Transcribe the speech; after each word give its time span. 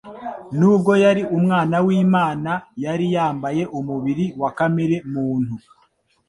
Nubwo 0.57 0.91
yari 1.03 1.23
Umwana 1.37 1.75
w'Imana 1.85 2.51
yari 2.85 3.05
yambaye 3.15 3.63
umubiri 3.79 4.25
wa 4.41 4.49
kamere 4.57 4.95
muntu, 5.13 5.53